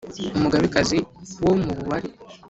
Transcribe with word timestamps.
Umugabekazi 0.37 0.97
wo 1.43 1.51
mu 1.63 1.71
Mubari. 1.77 2.09